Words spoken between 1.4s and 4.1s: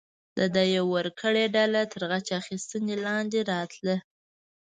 ډله تر غچ اخیستنې لاندې راتله.